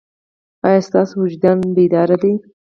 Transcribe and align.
ایا 0.67 0.81
ستاسو 0.87 1.13
وجدان 1.21 1.57
بیدار 1.75 2.09
دی؟ 2.21 2.31